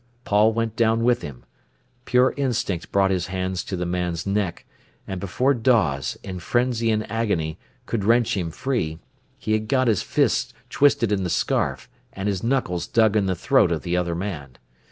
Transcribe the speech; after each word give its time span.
Paul 0.23 0.51
went 0.51 0.75
down 0.75 1.03
with 1.03 1.21
him. 1.21 1.45
Pure 2.05 2.33
instinct 2.35 2.91
brought 2.91 3.11
his 3.11 3.27
hands 3.27 3.63
to 3.65 3.75
the 3.77 3.85
man's 3.85 4.25
neck, 4.25 4.65
and 5.07 5.21
before 5.21 5.53
Dawes, 5.53 6.17
in 6.23 6.39
frenzy 6.39 6.89
and 6.89 7.07
agony, 7.11 7.59
could 7.85 8.03
wrench 8.03 8.35
him 8.35 8.49
free, 8.49 8.97
he 9.37 9.53
had 9.53 9.67
got 9.67 9.87
his 9.87 10.01
fists 10.01 10.55
twisted 10.71 11.11
in 11.11 11.23
the 11.23 11.29
scarf 11.29 11.87
and 12.13 12.27
his 12.27 12.41
knuckles 12.41 12.87
dug 12.87 13.15
in 13.15 13.27
the 13.27 13.35
throat 13.35 13.71
of 13.71 13.83
the 13.83 13.95
other 13.95 14.15
man. 14.15 14.57